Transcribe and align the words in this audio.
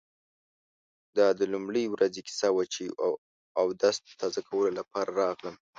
دا 1.17 1.27
د 1.39 1.41
لومړۍ 1.53 1.85
ورځې 1.89 2.21
کیسه 2.27 2.49
وه 2.55 2.63
چې 2.73 2.83
اودس 3.59 3.95
تازه 4.19 4.39
کولو 4.47 4.69
لپاره 4.79 5.11
راغلم. 5.21 5.55